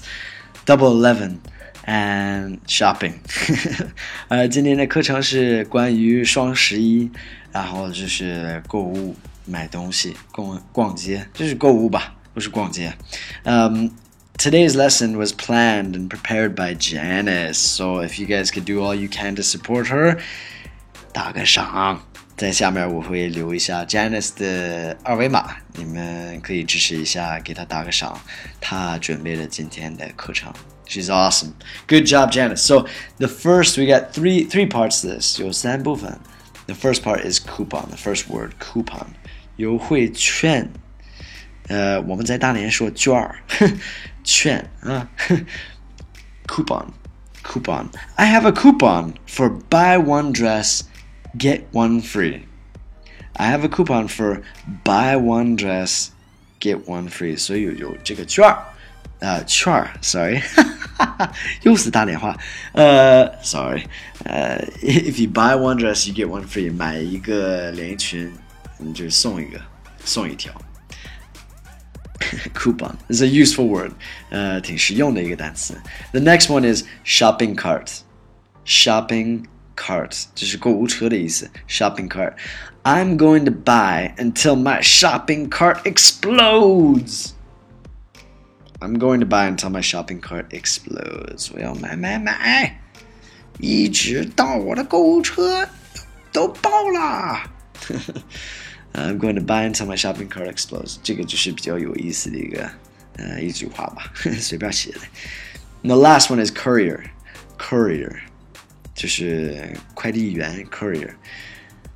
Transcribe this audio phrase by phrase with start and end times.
[0.65, 1.37] Double Eleven
[1.85, 3.13] and shopping.
[4.27, 7.11] 呃，今天的课程是关于双十一，
[7.51, 9.15] 然后就是购物。
[9.45, 12.93] 买东西、逛逛街，就是购物吧，不是逛街。
[13.43, 13.89] Um,
[14.37, 18.95] today's lesson was planned and prepared by Janice, so if you guys could do all
[18.95, 20.19] you can to support her，
[21.11, 22.03] 打个赏。
[22.37, 28.19] 在下面我会留一下 Janice 的二维码，你们可以支持一下，给她打个赏。
[28.59, 30.51] 她准备了今天的课程。
[30.87, 31.53] She's awesome.
[31.87, 32.57] Good job, Janice.
[32.57, 35.39] So the first we got three three parts to this.
[35.39, 36.19] 有三部分。
[36.66, 37.90] the first part is coupon.
[37.90, 39.14] The first word coupon,
[39.56, 40.70] 优惠券.
[41.68, 43.36] 呃，我们在大连说卷儿，
[44.22, 45.08] 券啊
[46.46, 46.86] ，coupon,
[47.42, 47.88] coupon.
[48.14, 50.82] I have a coupon for buy one dress,
[51.36, 52.42] get one free.
[53.32, 54.42] I have a coupon for
[54.84, 56.10] buy one dress,
[56.60, 57.36] get one free.
[57.36, 58.52] 所以有这个券儿，
[59.20, 60.40] 啊、呃，券儿，sorry。
[61.63, 62.37] 又是大连话，
[62.73, 63.83] 呃，sorry，
[64.25, 68.31] 呃，if you buy one dress you get one free，买一个连衣裙。
[68.83, 69.61] 你就送一个，
[70.03, 70.51] 送一条。
[72.55, 73.91] coupon is a useful word，
[74.31, 75.75] 呃，挺实用的一个单词。
[76.13, 77.99] The next one is shopping cart.
[78.65, 79.43] Shopping
[79.75, 81.47] cart 就是购物车的意思。
[81.67, 82.33] Shopping cart.
[82.83, 87.33] I'm going to buy until my shopping cart explodes.
[88.79, 91.51] I'm going to buy until my shopping cart explodes.
[91.53, 92.79] 我要买买买，
[93.59, 95.69] 一直到我的购物车
[96.31, 97.51] 都爆了。
[98.93, 100.97] I'm going to buy until my shopping cart explodes。
[101.03, 102.69] 这个就是比较有意思的一个
[103.17, 104.99] 呃一句话吧，随便写的。
[105.83, 107.03] The last one is courier.
[107.57, 108.15] Courier
[108.95, 111.13] 就是快递员 courier.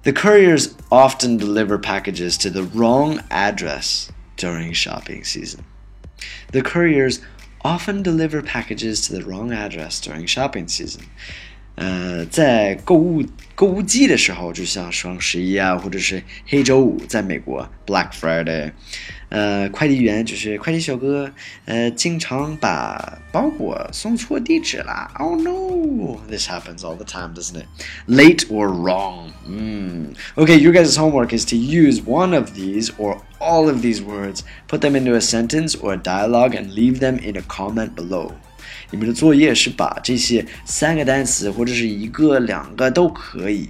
[0.03, 5.61] The couriers often deliver packages to the wrong address during shopping season.
[6.52, 7.20] The couriers
[7.62, 11.06] often deliver packages to the wrong address during shopping season.
[11.75, 13.21] 呃，在购物
[13.53, 18.71] 购物季的时候，就像双十一啊，或者是黑周五，在美国 Black Friday，
[19.27, 21.29] 呃，快递员就是快递小哥，
[21.65, 25.11] 呃，经常把包裹送错地址啦。
[25.19, 27.65] Oh no，this happens all the time, doesn't it?
[28.07, 29.31] Late or wrong.
[29.45, 30.15] Mm.
[30.35, 34.43] Okay, your guys' homework is to use one of these or all of these words,
[34.69, 38.31] put them into a sentence or a dialogue, and leave them in a comment below.
[38.91, 43.69] 你们的作业是把这些三个单词或者是一个、两个都可以，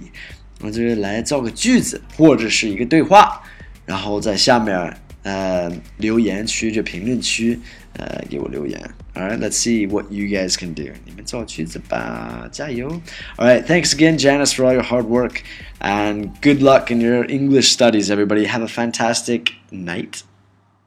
[0.60, 3.42] 我就是来造个句子或者是一个对话，
[3.84, 7.58] 然后在下面呃留言区就评论区
[7.94, 8.80] 呃给我留言。
[9.14, 10.82] Alright, let's see what you guys can do.
[11.06, 13.00] 你们造句子吧，加油！
[13.38, 15.40] Alright, thanks again, Janice, for all your hard work,
[15.80, 18.46] and good luck in your English studies, everybody.
[18.46, 20.22] Have a fantastic night.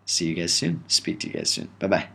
[0.05, 0.81] See you guys soon.
[0.87, 1.69] Speak to you guys soon.
[1.79, 2.05] Bye bye.